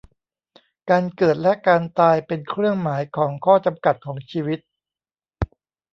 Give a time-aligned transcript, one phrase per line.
[0.89, 4.59] การเกิดและการตายเป็นเครื่องหมายของข้อจำกัดของชีวิต